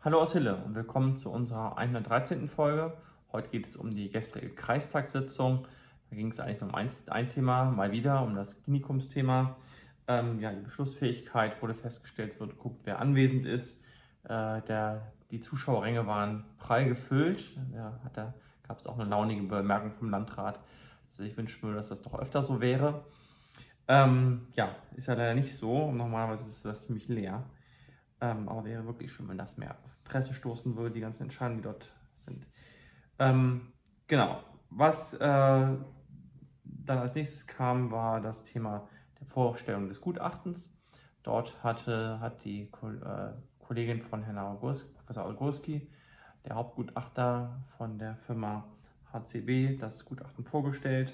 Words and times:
Hallo 0.00 0.20
aus 0.20 0.32
Hille 0.32 0.54
und 0.64 0.76
willkommen 0.76 1.16
zu 1.16 1.28
unserer 1.28 1.76
113. 1.76 2.46
Folge. 2.46 2.96
Heute 3.32 3.50
geht 3.50 3.66
es 3.66 3.76
um 3.76 3.96
die 3.96 4.08
gestrige 4.08 4.50
Kreistagssitzung. 4.50 5.66
Da 6.08 6.14
ging 6.14 6.30
es 6.30 6.38
eigentlich 6.38 6.62
um 6.62 6.72
ein, 6.72 6.88
ein 7.08 7.28
Thema, 7.28 7.72
mal 7.72 7.90
wieder 7.90 8.22
um 8.22 8.36
das 8.36 8.62
Klinikumsthema. 8.62 9.56
Ähm, 10.06 10.38
ja, 10.38 10.52
die 10.52 10.60
Beschlussfähigkeit 10.60 11.60
wurde 11.60 11.74
festgestellt, 11.74 12.34
es 12.34 12.40
wurde 12.40 12.52
geguckt, 12.52 12.82
wer 12.84 13.00
anwesend 13.00 13.44
ist. 13.44 13.80
Äh, 14.22 14.62
der, 14.62 15.10
die 15.32 15.40
Zuschauerränge 15.40 16.06
waren 16.06 16.44
prall 16.58 16.86
gefüllt. 16.86 17.58
Ja, 17.74 17.98
da 18.12 18.34
gab 18.68 18.78
es 18.78 18.86
auch 18.86 18.96
eine 18.96 19.10
launige 19.10 19.42
Bemerkung 19.42 19.90
vom 19.90 20.10
Landrat. 20.10 20.60
Also 21.10 21.24
ich 21.24 21.36
wünsche 21.36 21.66
mir, 21.66 21.74
dass 21.74 21.88
das 21.88 22.02
doch 22.02 22.16
öfter 22.16 22.44
so 22.44 22.60
wäre. 22.60 23.04
Ähm, 23.88 24.46
ja, 24.54 24.76
ist 24.94 25.08
ja 25.08 25.14
leider 25.14 25.34
nicht 25.34 25.56
so. 25.56 25.90
Normalerweise 25.90 26.48
ist 26.48 26.64
das 26.64 26.84
ziemlich 26.84 27.08
leer. 27.08 27.42
Ähm, 28.20 28.48
aber 28.48 28.64
wäre 28.64 28.84
wirklich 28.84 29.12
schön, 29.12 29.28
wenn 29.28 29.38
das 29.38 29.56
mehr 29.56 29.76
auf 29.82 30.02
Presse 30.04 30.34
stoßen 30.34 30.76
würde, 30.76 30.92
die 30.92 31.00
ganzen 31.00 31.24
Entscheidungen, 31.24 31.58
die 31.58 31.64
dort 31.64 31.92
sind. 32.16 32.46
Ähm, 33.18 33.72
genau. 34.06 34.42
Was 34.70 35.14
äh, 35.14 35.18
dann 36.64 36.98
als 36.98 37.14
nächstes 37.14 37.46
kam, 37.46 37.90
war 37.90 38.20
das 38.20 38.44
Thema 38.44 38.88
der 39.20 39.26
Vorstellung 39.26 39.88
des 39.88 40.00
Gutachtens. 40.00 40.76
Dort 41.22 41.62
hatte, 41.62 42.20
hat 42.20 42.44
die 42.44 42.62
äh, 42.62 43.32
Kollegin 43.58 44.00
von 44.00 44.22
Herrn 44.22 44.38
August, 44.38 44.94
Professor 44.94 45.24
Augurski, 45.24 45.88
der 46.44 46.56
Hauptgutachter 46.56 47.62
von 47.76 47.98
der 47.98 48.16
Firma 48.16 48.66
HCB, 49.12 49.78
das 49.78 50.04
Gutachten 50.04 50.44
vorgestellt 50.44 51.12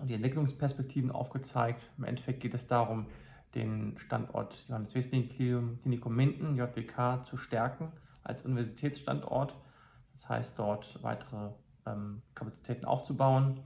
und 0.00 0.08
die 0.08 0.14
Entwicklungsperspektiven 0.14 1.10
aufgezeigt. 1.10 1.90
Im 1.98 2.04
Endeffekt 2.04 2.40
geht 2.40 2.54
es 2.54 2.66
darum, 2.66 3.06
den 3.54 3.96
Standort 3.98 4.66
Johannes 4.68 4.94
Wesling 4.94 5.28
Klinikum 5.28 6.14
Minden, 6.14 6.56
JWK, 6.56 7.24
zu 7.24 7.36
stärken 7.36 7.92
als 8.22 8.42
Universitätsstandort. 8.42 9.56
Das 10.12 10.28
heißt, 10.28 10.58
dort 10.58 11.02
weitere 11.02 11.50
ähm, 11.86 12.22
Kapazitäten 12.34 12.84
aufzubauen, 12.84 13.60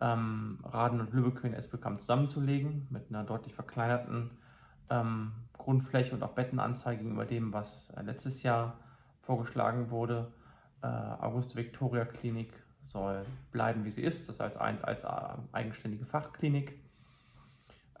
ähm, 0.00 0.58
Raden 0.64 1.00
und 1.00 1.12
Lübeck 1.12 1.44
in 1.44 1.54
Esbekamp 1.54 2.00
zusammenzulegen 2.00 2.86
mit 2.90 3.08
einer 3.08 3.24
deutlich 3.24 3.54
verkleinerten 3.54 4.30
ähm, 4.90 5.32
Grundfläche 5.56 6.14
und 6.14 6.22
auch 6.22 6.32
Bettenanzahl 6.32 6.96
gegenüber 6.96 7.24
dem, 7.24 7.52
was 7.52 7.90
äh, 7.90 8.02
letztes 8.02 8.42
Jahr 8.42 8.78
vorgeschlagen 9.20 9.90
wurde. 9.90 10.32
Äh, 10.82 10.86
Auguste 10.86 11.56
Victoria 11.56 12.04
Klinik 12.04 12.52
soll 12.82 13.24
bleiben, 13.50 13.84
wie 13.84 13.90
sie 13.90 14.02
ist, 14.02 14.28
das 14.28 14.40
heißt 14.40 14.58
als, 14.58 14.82
als 14.84 15.04
äh, 15.04 15.08
eigenständige 15.52 16.04
Fachklinik. 16.04 16.78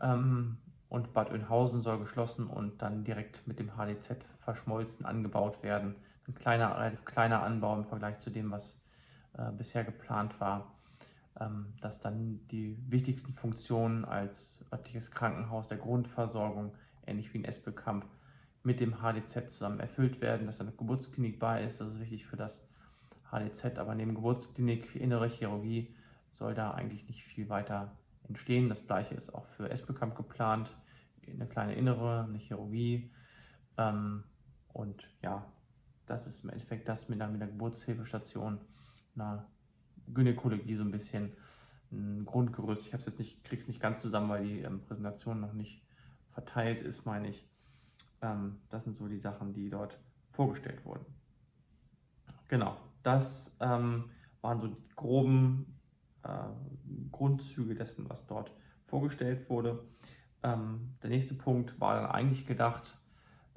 Ähm, 0.00 0.58
und 0.94 1.12
Bad 1.12 1.32
Oeynhausen 1.32 1.82
soll 1.82 1.98
geschlossen 1.98 2.46
und 2.46 2.80
dann 2.80 3.02
direkt 3.02 3.48
mit 3.48 3.58
dem 3.58 3.76
HDZ 3.76 4.16
verschmolzen 4.38 5.04
angebaut 5.04 5.64
werden. 5.64 5.96
Ein 6.28 6.36
kleiner, 6.36 6.78
relativ 6.78 7.04
kleiner 7.04 7.42
Anbau 7.42 7.74
im 7.74 7.82
Vergleich 7.82 8.18
zu 8.18 8.30
dem, 8.30 8.52
was 8.52 8.80
äh, 9.36 9.50
bisher 9.50 9.82
geplant 9.82 10.40
war, 10.40 10.72
ähm, 11.40 11.74
dass 11.80 11.98
dann 11.98 12.46
die 12.52 12.78
wichtigsten 12.88 13.32
Funktionen 13.32 14.04
als 14.04 14.64
örtliches 14.72 15.10
Krankenhaus 15.10 15.66
der 15.66 15.78
Grundversorgung, 15.78 16.72
ähnlich 17.04 17.34
wie 17.34 17.38
in 17.38 17.44
Espelkamp, 17.44 18.06
mit 18.62 18.78
dem 18.78 19.02
HDZ 19.02 19.50
zusammen 19.50 19.80
erfüllt 19.80 20.20
werden, 20.20 20.46
dass 20.46 20.60
eine 20.60 20.70
Geburtsklinik 20.70 21.40
bei 21.40 21.64
ist. 21.64 21.80
Das 21.80 21.88
ist 21.88 22.00
wichtig 22.00 22.24
für 22.24 22.36
das 22.36 22.64
HDZ, 23.32 23.78
aber 23.78 23.96
neben 23.96 24.14
Geburtsklinik, 24.14 24.94
innere 24.94 25.26
Chirurgie 25.26 25.92
soll 26.30 26.54
da 26.54 26.70
eigentlich 26.70 27.08
nicht 27.08 27.24
viel 27.24 27.48
weiter 27.48 27.90
entstehen. 28.28 28.68
Das 28.68 28.86
gleiche 28.86 29.16
ist 29.16 29.34
auch 29.34 29.44
für 29.44 29.68
Espelkamp 29.68 30.14
geplant 30.14 30.76
eine 31.28 31.46
kleine 31.46 31.74
innere, 31.74 32.24
eine 32.24 32.38
Chirurgie. 32.38 33.10
Ähm, 33.76 34.24
und 34.72 35.08
ja, 35.22 35.46
das 36.06 36.26
ist 36.26 36.44
im 36.44 36.50
Endeffekt 36.50 36.88
das 36.88 37.08
mit 37.08 37.20
einer, 37.20 37.30
mit 37.32 37.42
einer 37.42 37.50
Geburtshilfestation, 37.50 38.60
einer 39.14 39.46
Gynäkologie 40.12 40.76
so 40.76 40.82
ein 40.82 40.90
bisschen 40.90 41.32
ein 41.92 42.24
Grundgerüst. 42.24 42.86
Ich 42.86 42.92
habe 42.92 43.00
es 43.00 43.06
jetzt 43.06 43.18
nicht, 43.18 43.44
krieg's 43.44 43.68
nicht 43.68 43.80
ganz 43.80 44.02
zusammen, 44.02 44.28
weil 44.28 44.44
die 44.44 44.60
ähm, 44.60 44.82
Präsentation 44.82 45.40
noch 45.40 45.52
nicht 45.52 45.82
verteilt 46.30 46.80
ist, 46.82 47.06
meine 47.06 47.28
ich. 47.28 47.48
Ähm, 48.20 48.60
das 48.68 48.84
sind 48.84 48.94
so 48.94 49.08
die 49.08 49.20
Sachen, 49.20 49.52
die 49.52 49.70
dort 49.70 49.98
vorgestellt 50.30 50.84
wurden. 50.84 51.06
Genau, 52.48 52.76
das 53.02 53.56
ähm, 53.60 54.10
waren 54.42 54.60
so 54.60 54.68
die 54.68 54.88
groben 54.96 55.78
äh, 56.22 56.28
Grundzüge 57.10 57.74
dessen, 57.74 58.08
was 58.08 58.26
dort 58.26 58.52
vorgestellt 58.84 59.48
wurde. 59.48 59.84
Ähm, 60.44 60.94
der 61.02 61.08
nächste 61.08 61.34
Punkt 61.34 61.80
war 61.80 62.00
dann 62.00 62.10
eigentlich 62.10 62.46
gedacht, 62.46 62.98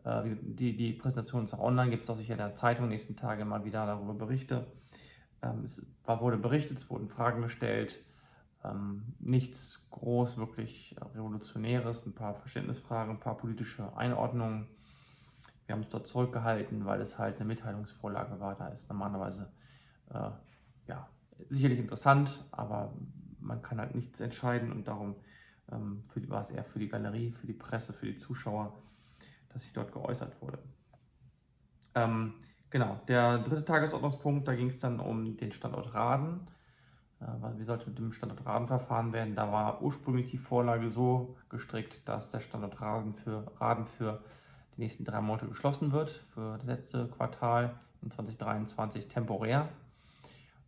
äh, 0.06 0.36
die, 0.42 0.76
die 0.76 0.94
Präsentation 0.94 1.44
ist 1.44 1.54
auch 1.54 1.60
online, 1.60 1.92
gibt 1.92 2.06
es 2.06 2.10
auch 2.10 2.16
sicher 2.16 2.34
in 2.34 2.40
der 2.40 2.56
Zeitung 2.56 2.88
nächsten 2.88 3.18
Tage 3.18 3.44
mal 3.44 3.66
wieder 3.66 3.86
darüber 3.86 4.14
Berichte. 4.14 4.66
Ähm, 5.42 5.66
es 5.66 5.86
war, 6.06 6.22
wurde 6.22 6.38
berichtet, 6.38 6.78
es 6.78 6.90
wurden 6.90 7.10
Fragen 7.10 7.42
gestellt, 7.42 8.00
ähm, 8.64 9.16
nichts 9.20 9.90
groß, 9.92 10.38
wirklich 10.38 10.96
Revolutionäres, 11.14 12.06
ein 12.06 12.16
paar 12.16 12.36
Verständnisfragen, 12.36 13.16
ein 13.16 13.20
paar 13.20 13.38
politische 13.38 13.96
Einordnungen. 13.98 14.70
Wir 15.66 15.76
haben 15.76 15.82
es 15.82 15.90
dort 15.90 16.08
zurückgehalten, 16.08 16.86
weil 16.86 17.02
es 17.02 17.20
halt 17.20 17.36
eine 17.36 17.46
Mitteilungsvorlage 17.46 18.40
war. 18.40 18.56
Da 18.56 18.70
ist 18.70 18.88
normalerweise 18.88 19.52
äh, 20.10 20.32
ja, 20.88 21.10
sicherlich 21.50 21.80
interessant, 21.80 22.46
aber 22.52 22.94
man 23.42 23.62
kann 23.62 23.80
halt 23.80 23.94
nichts 23.94 24.22
entscheiden 24.22 24.72
und 24.72 24.88
darum 24.88 25.16
für, 26.06 26.30
war 26.30 26.42
es 26.42 26.52
eher 26.52 26.64
für 26.64 26.80
die 26.80 26.88
Galerie, 26.88 27.32
für 27.32 27.48
die 27.48 27.54
Presse, 27.54 27.94
für 27.94 28.06
die 28.06 28.18
Zuschauer, 28.18 28.74
dass 29.50 29.64
sich 29.64 29.74
dort 29.74 29.92
geäußert 29.92 30.42
wurde. 30.42 30.60
Ähm, 31.96 32.34
genau, 32.70 33.00
der 33.08 33.40
dritte 33.40 33.66
Tagesordnungspunkt, 33.66 34.48
da 34.48 34.56
ging 34.56 34.68
es 34.68 34.80
dann 34.80 35.00
um 35.00 35.36
den 35.36 35.52
Standort 35.52 35.94
Raden. 35.94 36.48
Äh, 37.20 37.26
wie 37.58 37.64
sollte 37.64 37.90
mit 37.90 37.98
dem 37.98 38.12
Standort 38.12 38.46
Raden 38.46 38.68
verfahren 38.68 39.14
werden? 39.14 39.36
Da 39.36 39.52
war 39.52 39.82
ursprünglich 39.82 40.30
die 40.30 40.38
Vorlage 40.38 40.90
so 40.90 41.36
gestrickt, 41.50 42.08
dass 42.08 42.32
der 42.32 42.40
Standort 42.40 42.80
Raden 42.82 43.14
für, 43.14 43.52
Raden 43.60 43.86
für 43.86 44.24
die 44.76 44.82
nächsten 44.82 45.04
drei 45.04 45.22
Monate 45.22 45.48
geschlossen 45.48 45.92
wird, 45.92 46.10
für 46.10 46.58
das 46.58 46.66
letzte 46.66 47.08
Quartal 47.08 47.78
in 48.02 48.12
2023 48.12 49.08
temporär 49.08 49.68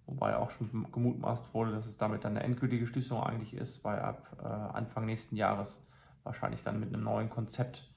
wobei 0.10 0.36
auch 0.36 0.50
schon 0.50 0.88
gemutmaßt 0.92 1.54
wurde, 1.54 1.72
dass 1.72 1.86
es 1.86 1.98
damit 1.98 2.26
dann 2.26 2.36
eine 2.36 2.44
endgültige 2.44 2.88
Schließung 2.88 3.22
eigentlich 3.22 3.54
ist, 3.54 3.84
weil 3.84 4.00
ab 4.00 4.36
äh, 4.42 4.46
Anfang 4.46 5.06
nächsten 5.06 5.36
Jahres 5.36 5.82
wahrscheinlich 6.24 6.64
dann 6.64 6.80
mit 6.80 6.94
einem 6.94 7.04
neuen 7.04 7.30
Konzept 7.30 7.90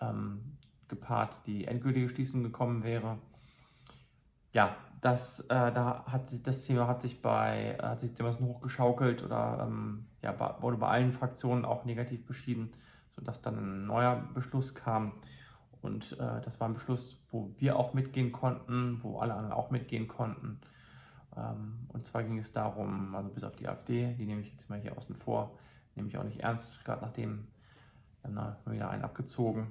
ähm, 0.00 0.58
gepaart 0.88 1.38
die 1.46 1.66
endgültige 1.66 2.08
Schließung 2.08 2.42
gekommen 2.42 2.84
wäre. 2.84 3.18
Ja, 4.52 4.76
das, 5.00 5.40
äh, 5.40 5.72
da 5.72 6.04
hat 6.06 6.46
das 6.46 6.62
Thema 6.62 6.86
hat 6.86 7.02
sich 7.02 7.20
bei 7.20 7.76
äh, 7.78 7.82
hat 7.82 8.00
sich 8.00 8.12
hochgeschaukelt 8.20 9.22
oder 9.22 9.66
ähm, 9.66 10.06
ja, 10.22 10.62
wurde 10.62 10.76
bei 10.76 10.88
allen 10.88 11.12
Fraktionen 11.12 11.64
auch 11.64 11.84
negativ 11.84 12.24
beschieden, 12.26 12.72
sodass 13.10 13.42
dann 13.42 13.58
ein 13.58 13.86
neuer 13.86 14.16
Beschluss 14.34 14.74
kam. 14.74 15.12
Und 15.82 16.12
äh, 16.12 16.40
das 16.42 16.60
war 16.60 16.68
ein 16.68 16.74
Beschluss, 16.74 17.22
wo 17.30 17.50
wir 17.58 17.78
auch 17.78 17.92
mitgehen 17.92 18.32
konnten, 18.32 19.02
wo 19.02 19.18
alle 19.18 19.34
anderen 19.34 19.52
auch 19.52 19.70
mitgehen 19.70 20.08
konnten. 20.08 20.60
Ähm, 21.36 21.88
und 21.88 22.06
zwar 22.06 22.22
ging 22.22 22.38
es 22.38 22.52
darum, 22.52 23.14
also 23.14 23.28
bis 23.30 23.44
auf 23.44 23.56
die 23.56 23.68
AfD, 23.68 24.14
die 24.14 24.26
nehme 24.26 24.40
ich 24.40 24.52
jetzt 24.52 24.70
mal 24.70 24.80
hier 24.80 24.96
außen 24.96 25.14
vor, 25.14 25.58
nehme 25.94 26.08
ich 26.08 26.18
auch 26.18 26.24
nicht 26.24 26.40
ernst, 26.40 26.84
gerade 26.84 27.02
nachdem 27.02 27.48
dann 28.22 28.56
wieder 28.66 28.88
einen 28.90 29.04
abgezogen. 29.04 29.70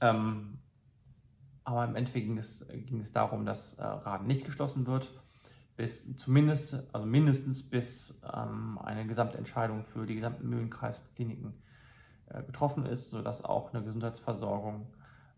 Ähm, 0.00 0.58
aber 1.64 1.84
im 1.84 1.94
Endeffekt 1.94 2.26
ging 2.26 2.38
es, 2.38 2.66
ging 2.68 3.00
es 3.00 3.12
darum, 3.12 3.44
dass 3.44 3.74
äh, 3.74 3.84
Raden 3.84 4.26
nicht 4.26 4.44
geschlossen 4.44 4.86
wird, 4.86 5.12
bis 5.76 6.16
zumindest, 6.16 6.76
also 6.92 7.06
mindestens 7.06 7.68
bis 7.68 8.20
ähm, 8.34 8.78
eine 8.78 9.06
Gesamtentscheidung 9.06 9.84
für 9.84 10.06
die 10.06 10.16
gesamten 10.16 10.48
Mühlenkreiskliniken 10.48 11.54
äh, 12.26 12.42
getroffen 12.42 12.86
ist, 12.86 13.10
sodass 13.10 13.44
auch 13.44 13.72
eine 13.72 13.84
Gesundheitsversorgung 13.84 14.86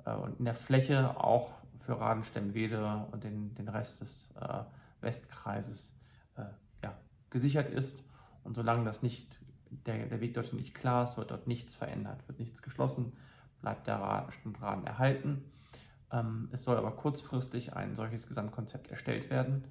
äh, 0.05 0.15
und 0.15 0.39
in 0.39 0.45
der 0.45 0.55
Fläche 0.55 1.17
auch 1.21 1.61
für 1.79 2.01
Raden, 2.01 2.23
Stemmwede 2.23 3.07
und 3.11 3.25
den, 3.25 3.55
den 3.55 3.69
Rest 3.69 4.01
des 4.01 4.33
äh, 4.41 4.63
Westkreises 5.03 5.99
äh, 6.37 6.45
ja, 6.83 6.97
gesichert 7.31 7.71
ist. 7.71 8.03
Und 8.45 8.55
solange 8.55 8.85
das 8.85 9.03
nicht, 9.03 9.41
der, 9.71 10.07
der 10.07 10.21
Weg 10.21 10.35
dorthin 10.35 10.59
nicht 10.59 10.75
klar 10.75 11.05
ist, 11.05 11.17
wird 11.17 11.31
dort 11.31 11.47
nichts 11.47 11.75
verändert, 11.75 12.27
wird 12.29 12.39
nichts 12.39 12.63
geschlossen, 12.63 13.13
bleibt 13.61 13.87
der 13.87 14.27
Standrahmen 14.31 14.87
erhalten. 14.87 15.45
Ähm, 16.11 16.49
es 16.53 16.65
soll 16.65 16.77
aber 16.77 16.93
kurzfristig 16.93 17.75
ein 17.75 17.95
solches 17.95 18.27
Gesamtkonzept 18.27 18.89
erstellt 18.89 19.31
werden, 19.31 19.65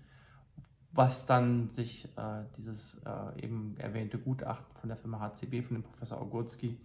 was 0.91 1.25
dann 1.25 1.69
sich 1.69 2.05
äh, 2.17 2.43
dieses 2.57 2.95
äh, 3.05 3.43
eben 3.43 3.75
erwähnte 3.77 4.17
Gutachten 4.17 4.75
von 4.75 4.89
der 4.89 4.97
Firma 4.97 5.19
HCB, 5.19 5.63
von 5.63 5.75
dem 5.75 5.83
Professor 5.83 6.21
Ogurski, 6.21 6.79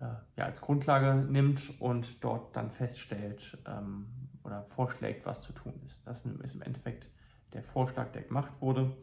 äh, 0.00 0.06
ja, 0.36 0.44
als 0.44 0.60
Grundlage 0.60 1.14
nimmt 1.14 1.80
und 1.80 2.22
dort 2.22 2.54
dann 2.56 2.70
feststellt 2.70 3.58
ähm, 3.66 4.06
oder 4.44 4.62
vorschlägt, 4.64 5.26
was 5.26 5.42
zu 5.42 5.52
tun 5.52 5.74
ist. 5.84 6.06
Das 6.06 6.24
ist 6.24 6.54
im 6.54 6.62
Endeffekt 6.62 7.10
der 7.54 7.62
Vorschlag, 7.62 8.12
der 8.12 8.22
gemacht 8.22 8.60
wurde. 8.60 8.96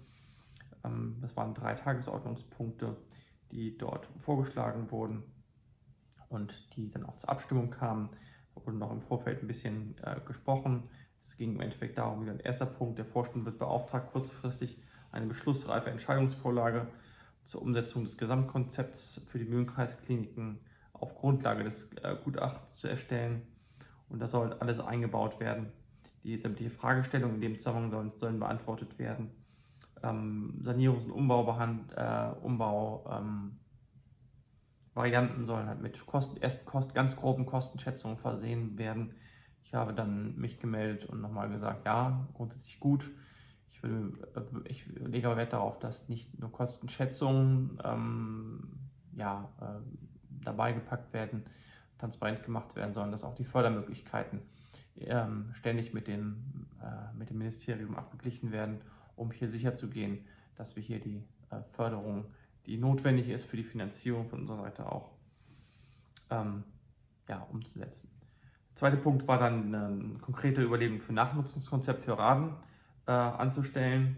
Ähm, 0.84 1.18
das 1.22 1.36
waren 1.36 1.54
drei 1.54 1.74
Tagesordnungspunkte, 1.74 2.98
die 3.52 3.78
dort 3.78 4.08
vorgeschlagen 4.18 4.92
wurden 4.92 5.24
und 6.30 6.76
die 6.76 6.90
dann 6.90 7.06
auch 7.06 7.18
zur 7.18 7.30
Abstimmung 7.30 7.70
kamen. 7.70 8.10
Da 8.54 8.66
wurde 8.66 8.78
noch 8.78 8.92
im 8.92 9.02
Vorfeld 9.02 9.42
ein 9.42 9.48
bisschen 9.48 9.96
äh, 10.04 10.20
gesprochen. 10.22 10.90
Es 11.22 11.38
ging 11.38 11.56
im 11.56 11.62
Endeffekt 11.62 11.98
darum, 11.98 12.26
wie 12.26 12.30
ein 12.30 12.40
erster 12.40 12.66
Punkt, 12.66 12.98
der 12.98 13.06
Vorstand 13.06 13.46
wird 13.46 13.58
beauftragt, 13.58 14.12
kurzfristig 14.12 14.80
eine 15.12 15.28
beschlussreife 15.28 15.90
Entscheidungsvorlage 15.90 16.88
zur 17.44 17.62
Umsetzung 17.62 18.04
des 18.04 18.18
Gesamtkonzepts 18.18 19.24
für 19.28 19.40
die 19.40 19.46
Mühlenkreiskliniken 19.46 20.60
auf 20.94 21.16
Grundlage 21.16 21.64
des 21.64 21.92
äh, 22.04 22.16
Gutachtens 22.24 22.78
zu 22.78 22.88
erstellen. 22.88 23.48
Und 24.10 24.20
da 24.20 24.28
soll 24.28 24.54
alles 24.54 24.80
eingebaut 24.80 25.40
werden. 25.40 25.72
Die 26.24 26.38
sämtliche 26.38 26.70
Fragestellungen 26.70 27.36
in 27.36 27.42
dem 27.42 27.58
Zusammenhang 27.58 27.92
sollen, 27.92 28.12
sollen 28.18 28.40
beantwortet 28.40 29.00
werden. 29.00 29.32
Ähm, 30.04 30.60
Sanierungs- 30.62 31.06
und 31.06 31.12
Umbaubehand, 31.12 31.94
äh, 31.96 32.32
Umbau, 32.42 33.06
ähm, 33.12 33.58
sollen 34.94 35.68
halt 35.68 35.82
mit 35.82 36.06
Kosten, 36.06 36.38
erst 36.42 36.66
Kost, 36.66 36.94
ganz 36.94 37.16
groben 37.16 37.46
Kostenschätzungen 37.46 38.18
versehen 38.18 38.78
werden. 38.78 39.14
Ich 39.64 39.74
habe 39.74 39.94
dann 39.94 40.36
mich 40.36 40.60
gemeldet 40.60 41.06
und 41.06 41.22
nochmal 41.22 41.50
gesagt, 41.50 41.86
ja, 41.86 42.28
grundsätzlich 42.34 42.80
gut. 42.80 43.10
Ich, 43.70 43.82
will, 43.84 44.14
äh, 44.36 44.70
ich 44.70 44.86
lege 44.88 45.28
aber 45.28 45.38
Wert 45.38 45.54
darauf, 45.54 45.80
dass 45.80 46.10
nicht 46.10 46.38
nur 46.40 46.52
Kostenschätzungen 46.52 47.80
ähm, 47.84 48.92
ja, 49.16 49.50
äh, 49.62 49.82
dabei 50.44 50.74
gepackt 50.74 51.14
werden, 51.14 51.46
transparent 51.98 52.44
gemacht 52.44 52.76
werden, 52.76 52.94
sondern 52.94 53.12
dass 53.12 53.24
auch 53.24 53.36
die 53.36 53.46
Fördermöglichkeiten 53.46 54.42
ähm, 54.98 55.50
ständig 55.54 55.94
mit 55.94 56.08
dem, 56.08 56.68
äh, 56.82 57.16
mit 57.18 57.30
dem 57.30 57.38
Ministerium 57.38 57.96
abgeglichen 57.96 58.52
werden, 58.52 58.82
um 59.16 59.32
hier 59.32 59.50
sicherzugehen, 59.50 60.26
dass 60.56 60.76
wir 60.76 60.84
hier 60.84 61.00
die 61.00 61.24
äh, 61.50 61.62
Förderung, 61.64 62.26
die 62.66 62.78
notwendig 62.78 63.30
ist 63.30 63.46
für 63.46 63.58
die 63.58 63.64
Finanzierung 63.64 64.28
von 64.28 64.42
unserer 64.42 64.64
Seite 64.64 64.92
auch 64.92 65.12
ähm, 66.30 66.64
ja, 67.28 67.42
umzusetzen. 67.52 68.10
Der 68.70 68.76
zweite 68.76 68.98
Punkt 68.98 69.28
war 69.28 69.38
dann 69.38 69.76
eine 69.76 70.20
konkrete 70.20 70.62
Überlegung 70.62 71.00
für 71.02 71.14
Nachnutzungskonzept 71.14 72.02
für 72.02 72.18
Raden 72.18 72.56
äh, 73.06 73.12
anzustellen. 73.12 74.18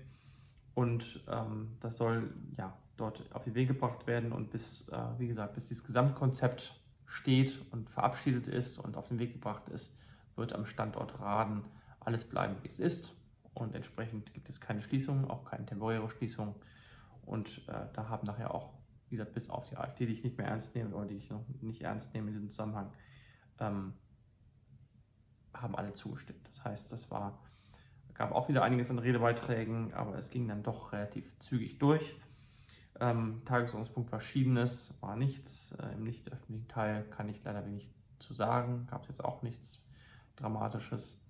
Und 0.75 1.23
ähm, 1.27 1.77
das 1.79 1.97
soll 1.97 2.33
ja 2.57 2.75
dort 2.97 3.23
auf 3.33 3.43
den 3.43 3.55
Weg 3.55 3.67
gebracht 3.67 4.07
werden 4.07 4.31
und 4.31 4.51
bis, 4.51 4.89
äh, 4.89 4.97
wie 5.17 5.27
gesagt, 5.27 5.53
bis 5.55 5.65
dieses 5.65 5.83
Gesamtkonzept 5.83 6.79
steht 7.05 7.59
und 7.71 7.89
verabschiedet 7.89 8.47
ist 8.47 8.79
und 8.79 8.97
auf 8.97 9.07
den 9.07 9.19
Weg 9.19 9.33
gebracht 9.33 9.69
ist, 9.69 9.95
wird 10.35 10.53
am 10.53 10.65
Standort 10.65 11.19
Raden 11.19 11.63
alles 11.99 12.25
bleiben, 12.25 12.55
wie 12.61 12.67
es 12.67 12.79
ist. 12.79 13.15
Und 13.53 13.75
entsprechend 13.75 14.33
gibt 14.33 14.49
es 14.49 14.59
keine 14.59 14.81
Schließung, 14.81 15.29
auch 15.29 15.45
keine 15.45 15.65
temporäre 15.65 16.09
Schließung. 16.09 16.55
Und 17.25 17.67
äh, 17.67 17.85
da 17.93 18.09
haben 18.09 18.25
nachher 18.25 18.53
auch, 18.53 18.73
wie 19.09 19.17
gesagt, 19.17 19.33
bis 19.33 19.49
auf 19.49 19.69
die 19.69 19.77
AfD, 19.77 20.05
die 20.05 20.13
ich 20.13 20.23
nicht 20.23 20.37
mehr 20.37 20.47
ernst 20.47 20.75
nehme 20.75 20.95
oder 20.95 21.05
die 21.05 21.15
ich 21.15 21.29
noch 21.29 21.45
nicht 21.61 21.81
ernst 21.81 22.13
nehme 22.13 22.27
in 22.27 22.33
diesem 22.33 22.49
Zusammenhang, 22.49 22.91
ähm, 23.59 23.93
haben 25.53 25.75
alle 25.75 25.93
zugestimmt. 25.93 26.47
Das 26.47 26.63
heißt, 26.63 26.91
das 26.91 27.11
war, 27.11 27.39
gab 28.15 28.31
auch 28.31 28.49
wieder 28.49 28.63
einiges 28.63 28.89
an 28.89 28.99
Redebeiträgen, 28.99 29.93
aber 29.93 30.17
es 30.17 30.31
ging 30.31 30.47
dann 30.47 30.63
doch 30.63 30.91
relativ 30.91 31.37
zügig 31.39 31.77
durch. 31.77 32.15
Ähm, 32.99 33.41
Tagesordnungspunkt 33.45 34.09
Verschiedenes 34.09 34.97
war 35.01 35.15
nichts. 35.15 35.73
Äh, 35.73 35.93
Im 35.93 36.03
nicht 36.03 36.31
öffentlichen 36.31 36.67
Teil 36.67 37.03
kann 37.03 37.29
ich 37.29 37.43
leider 37.43 37.65
wenig 37.65 37.91
zu 38.19 38.33
sagen. 38.33 38.87
Gab 38.87 39.03
es 39.03 39.09
jetzt 39.09 39.23
auch 39.23 39.43
nichts 39.43 39.83
Dramatisches. 40.35 41.21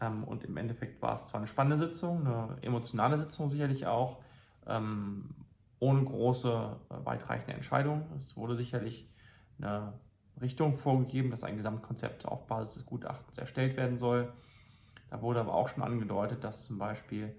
Ähm, 0.00 0.24
und 0.24 0.44
im 0.44 0.56
Endeffekt 0.56 1.00
war 1.02 1.14
es 1.14 1.28
zwar 1.28 1.40
eine 1.40 1.46
spannende 1.46 1.78
Sitzung, 1.78 2.26
eine 2.26 2.58
emotionale 2.62 3.18
Sitzung 3.18 3.50
sicherlich 3.50 3.86
auch, 3.86 4.22
ähm, 4.66 5.34
ohne 5.78 6.04
große, 6.04 6.76
äh, 6.90 6.94
weitreichende 7.04 7.54
Entscheidungen. 7.54 8.04
Es 8.16 8.36
wurde 8.36 8.56
sicherlich 8.56 9.08
eine 9.58 9.94
Richtung 10.40 10.74
vorgegeben, 10.74 11.30
dass 11.30 11.44
ein 11.44 11.56
Gesamtkonzept 11.56 12.26
auf 12.26 12.46
Basis 12.46 12.74
des 12.74 12.86
Gutachtens 12.86 13.38
erstellt 13.38 13.76
werden 13.76 13.98
soll. 13.98 14.32
Da 15.10 15.20
wurde 15.20 15.40
aber 15.40 15.54
auch 15.54 15.68
schon 15.68 15.82
angedeutet, 15.82 16.42
dass 16.42 16.64
zum 16.64 16.78
Beispiel 16.78 17.34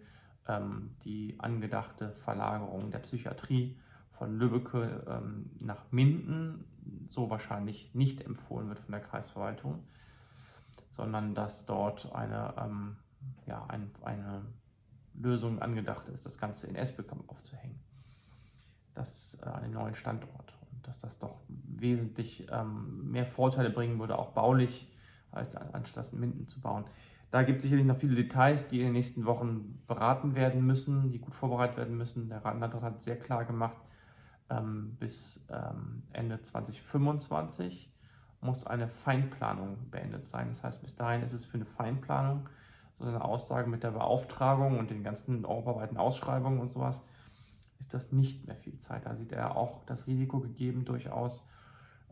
ähm, 0.47 0.95
die 1.03 1.35
angedachte 1.39 2.11
Verlagerung 2.11 2.91
der 2.91 2.99
Psychiatrie 2.99 3.77
von 4.09 4.37
Lübbecke 4.37 5.03
ähm, 5.07 5.49
nach 5.59 5.91
Minden 5.91 6.65
so 7.07 7.29
wahrscheinlich 7.29 7.93
nicht 7.95 8.21
empfohlen 8.21 8.67
wird 8.67 8.79
von 8.79 8.91
der 8.91 9.01
Kreisverwaltung, 9.01 9.83
sondern 10.93 11.33
dass 11.33 11.65
dort 11.65 12.13
eine, 12.13 12.53
ähm, 12.57 12.95
ja, 13.47 13.65
ein, 13.67 13.89
eine 14.03 14.45
Lösung 15.15 15.59
angedacht 15.59 16.07
ist, 16.09 16.25
das 16.25 16.37
Ganze 16.37 16.67
in 16.67 16.75
Esbekamp 16.75 17.27
aufzuhängen. 17.29 17.79
Das 18.93 19.39
äh, 19.41 19.49
an 19.49 19.63
den 19.63 19.71
neuen 19.71 19.95
Standort. 19.95 20.53
Und 20.71 20.87
dass 20.87 20.99
das 20.99 21.17
doch 21.17 21.41
wesentlich 21.47 22.47
ähm, 22.51 23.09
mehr 23.09 23.25
Vorteile 23.25 23.71
bringen 23.71 23.99
würde, 23.99 24.19
auch 24.19 24.33
baulich, 24.33 24.87
als 25.31 25.55
anstatt 25.55 26.13
in 26.13 26.19
Minden 26.19 26.47
zu 26.47 26.61
bauen. 26.61 26.85
Da 27.31 27.41
gibt 27.41 27.57
es 27.57 27.63
sicherlich 27.63 27.87
noch 27.87 27.97
viele 27.97 28.13
Details, 28.13 28.67
die 28.67 28.77
in 28.77 28.85
den 28.85 28.93
nächsten 28.93 29.25
Wochen 29.25 29.81
beraten 29.87 30.35
werden 30.35 30.63
müssen, 30.63 31.09
die 31.09 31.17
gut 31.17 31.33
vorbereitet 31.33 31.77
werden 31.77 31.97
müssen. 31.97 32.29
Der 32.29 32.41
Landrat 32.41 32.83
hat 32.83 33.01
sehr 33.01 33.17
klar 33.17 33.45
gemacht, 33.45 33.79
ähm, 34.51 34.95
bis 34.99 35.47
ähm, 35.49 36.03
Ende 36.13 36.39
2025 36.39 37.92
muss 38.43 38.65
eine 38.67 38.87
Feinplanung 38.87 39.89
beendet 39.89 40.27
sein. 40.27 40.49
Das 40.49 40.63
heißt, 40.63 40.81
bis 40.81 40.95
dahin 40.95 41.21
ist 41.21 41.33
es 41.33 41.45
für 41.45 41.55
eine 41.55 41.65
Feinplanung, 41.65 42.49
so 42.99 43.05
eine 43.05 43.23
Aussage 43.23 43.69
mit 43.69 43.83
der 43.83 43.91
Beauftragung 43.91 44.79
und 44.79 44.89
den 44.91 45.03
ganzen 45.03 45.45
europaweiten 45.45 45.97
Ausschreibungen 45.97 46.59
und 46.59 46.69
sowas, 46.69 47.03
ist 47.79 47.93
das 47.93 48.11
nicht 48.11 48.47
mehr 48.47 48.55
viel 48.55 48.77
Zeit. 48.77 49.05
Da 49.05 49.15
sieht 49.15 49.31
er 49.31 49.57
auch 49.57 49.85
das 49.85 50.07
Risiko 50.07 50.39
gegeben 50.39 50.85
durchaus, 50.85 51.47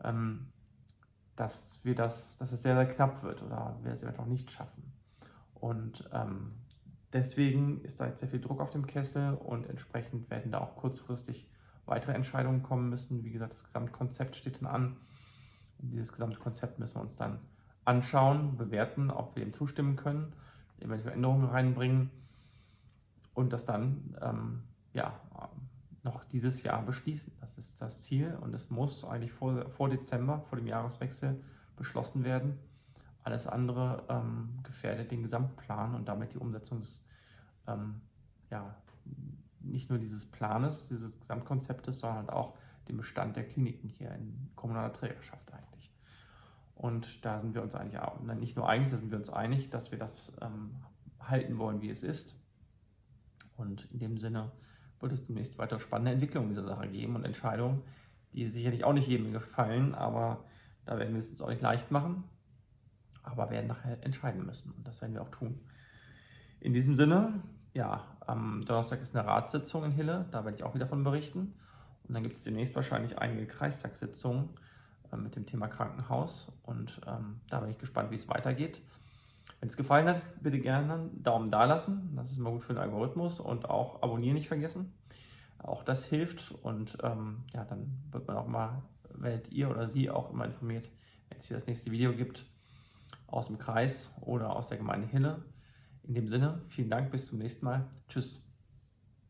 ähm, 0.02 0.48
dass 1.36 1.84
wir 1.84 1.94
das, 1.94 2.36
dass 2.36 2.52
es 2.52 2.62
sehr, 2.62 2.74
sehr 2.74 2.86
knapp 2.86 3.22
wird 3.22 3.42
oder 3.42 3.78
wir 3.82 3.92
es 3.92 4.02
eventuell 4.02 4.28
nicht 4.28 4.50
schaffen. 4.50 4.92
Und 5.54 6.08
ähm, 6.12 6.52
deswegen 7.12 7.80
ist 7.82 8.00
da 8.00 8.06
jetzt 8.06 8.20
sehr 8.20 8.28
viel 8.28 8.40
Druck 8.40 8.60
auf 8.60 8.70
dem 8.70 8.86
Kessel 8.86 9.34
und 9.34 9.66
entsprechend 9.66 10.28
werden 10.30 10.52
da 10.52 10.60
auch 10.60 10.76
kurzfristig 10.76 11.48
weitere 11.86 12.12
Entscheidungen 12.12 12.62
kommen 12.62 12.90
müssen. 12.90 13.24
Wie 13.24 13.30
gesagt, 13.30 13.52
das 13.52 13.64
Gesamtkonzept 13.64 14.36
steht 14.36 14.60
dann 14.60 14.66
an. 14.66 14.96
Dieses 15.82 16.12
Gesamtkonzept 16.12 16.78
müssen 16.78 16.96
wir 16.96 17.02
uns 17.02 17.16
dann 17.16 17.40
anschauen, 17.84 18.56
bewerten, 18.56 19.10
ob 19.10 19.34
wir 19.34 19.44
dem 19.44 19.52
zustimmen 19.52 19.96
können, 19.96 20.32
eventuelle 20.78 21.14
Änderungen 21.14 21.44
reinbringen 21.44 22.10
und 23.34 23.52
das 23.52 23.64
dann 23.64 24.16
ähm, 24.20 24.62
ja, 24.92 25.20
noch 26.04 26.24
dieses 26.24 26.62
Jahr 26.62 26.82
beschließen. 26.82 27.32
Das 27.40 27.58
ist 27.58 27.80
das 27.80 28.02
Ziel 28.02 28.36
und 28.40 28.54
es 28.54 28.70
muss 28.70 29.04
eigentlich 29.04 29.32
vor, 29.32 29.70
vor 29.70 29.88
Dezember, 29.88 30.40
vor 30.40 30.58
dem 30.58 30.66
Jahreswechsel 30.66 31.42
beschlossen 31.76 32.24
werden. 32.24 32.58
Alles 33.24 33.46
andere 33.46 34.04
ähm, 34.08 34.58
gefährdet 34.62 35.10
den 35.10 35.22
Gesamtplan 35.22 35.94
und 35.94 36.08
damit 36.08 36.34
die 36.34 36.38
Umsetzung 36.38 36.80
des, 36.80 37.04
ähm, 37.66 38.00
ja, 38.50 38.74
nicht 39.60 39.90
nur 39.90 39.98
dieses 39.98 40.26
Planes, 40.26 40.88
dieses 40.88 41.20
Gesamtkonzeptes, 41.20 42.00
sondern 42.00 42.30
auch 42.30 42.54
den 42.92 42.98
Bestand 42.98 43.36
der 43.36 43.46
Kliniken 43.46 43.88
hier 43.88 44.12
in 44.12 44.50
kommunaler 44.54 44.92
Trägerschaft 44.92 45.52
eigentlich. 45.52 45.92
Und 46.74 47.24
da 47.24 47.38
sind 47.40 47.54
wir 47.54 47.62
uns 47.62 47.74
eigentlich 47.74 48.00
auch, 48.00 48.20
nicht 48.20 48.56
nur 48.56 48.68
eigentlich, 48.68 48.92
da 48.92 48.98
sind 48.98 49.10
wir 49.10 49.18
uns 49.18 49.30
einig, 49.30 49.70
dass 49.70 49.90
wir 49.90 49.98
das 49.98 50.36
ähm, 50.40 50.76
halten 51.20 51.58
wollen, 51.58 51.80
wie 51.80 51.90
es 51.90 52.02
ist. 52.02 52.40
Und 53.56 53.90
in 53.92 53.98
dem 53.98 54.18
Sinne 54.18 54.52
wird 55.00 55.12
es 55.12 55.26
demnächst 55.26 55.58
weitere 55.58 55.80
spannende 55.80 56.12
Entwicklungen 56.12 56.48
dieser 56.48 56.64
Sache 56.64 56.88
geben 56.88 57.16
und 57.16 57.24
Entscheidungen, 57.24 57.82
die 58.32 58.46
sicherlich 58.46 58.84
auch 58.84 58.92
nicht 58.92 59.08
jedem 59.08 59.32
gefallen, 59.32 59.94
aber 59.94 60.44
da 60.84 60.98
werden 60.98 61.12
wir 61.12 61.18
es 61.18 61.30
uns 61.30 61.42
auch 61.42 61.50
nicht 61.50 61.62
leicht 61.62 61.90
machen 61.90 62.24
aber 63.22 63.50
werden 63.50 63.68
nachher 63.68 64.04
entscheiden 64.04 64.44
müssen. 64.44 64.72
Und 64.72 64.86
das 64.86 65.00
werden 65.00 65.14
wir 65.14 65.22
auch 65.22 65.30
tun. 65.30 65.60
In 66.60 66.72
diesem 66.72 66.94
Sinne, 66.94 67.42
ja, 67.74 68.04
am 68.26 68.64
Donnerstag 68.64 69.00
ist 69.00 69.16
eine 69.16 69.26
Ratssitzung 69.26 69.84
in 69.84 69.92
Hille, 69.92 70.26
da 70.30 70.44
werde 70.44 70.56
ich 70.56 70.64
auch 70.64 70.74
wieder 70.74 70.86
von 70.86 71.04
berichten. 71.04 71.54
Und 72.06 72.14
dann 72.14 72.22
gibt 72.22 72.36
es 72.36 72.44
demnächst 72.44 72.74
wahrscheinlich 72.74 73.18
einige 73.18 73.46
Kreistagssitzungen 73.46 74.50
äh, 75.12 75.16
mit 75.16 75.36
dem 75.36 75.46
Thema 75.46 75.68
Krankenhaus. 75.68 76.52
Und 76.62 77.00
ähm, 77.06 77.40
da 77.48 77.60
bin 77.60 77.70
ich 77.70 77.78
gespannt, 77.78 78.10
wie 78.10 78.16
es 78.16 78.28
weitergeht. 78.28 78.82
Wenn 79.60 79.68
es 79.68 79.76
gefallen 79.76 80.08
hat, 80.08 80.20
bitte 80.42 80.58
gerne 80.58 80.92
einen 80.92 81.22
Daumen 81.22 81.50
da 81.50 81.64
lassen. 81.64 82.12
Das 82.16 82.30
ist 82.30 82.38
immer 82.38 82.50
gut 82.50 82.62
für 82.62 82.74
den 82.74 82.82
Algorithmus. 82.82 83.40
Und 83.40 83.68
auch 83.68 84.02
abonnieren 84.02 84.34
nicht 84.34 84.48
vergessen. 84.48 84.92
Auch 85.58 85.84
das 85.84 86.04
hilft. 86.04 86.52
Und 86.62 86.98
ähm, 87.02 87.44
ja, 87.52 87.64
dann 87.64 87.98
wird 88.10 88.26
man 88.26 88.36
auch 88.36 88.46
mal, 88.46 88.82
werdet 89.14 89.52
ihr 89.52 89.70
oder 89.70 89.86
sie 89.86 90.10
auch 90.10 90.30
immer 90.30 90.44
informiert, 90.44 90.90
wenn 91.28 91.38
es 91.38 91.46
hier 91.46 91.56
das 91.56 91.66
nächste 91.66 91.90
Video 91.90 92.12
gibt 92.12 92.46
aus 93.26 93.46
dem 93.46 93.58
Kreis 93.58 94.14
oder 94.20 94.54
aus 94.54 94.68
der 94.68 94.78
Gemeinde 94.78 95.08
Hille. 95.08 95.42
In 96.04 96.14
dem 96.14 96.28
Sinne, 96.28 96.60
vielen 96.68 96.90
Dank, 96.90 97.10
bis 97.10 97.26
zum 97.26 97.38
nächsten 97.38 97.64
Mal. 97.64 97.88
Tschüss. 98.08 98.51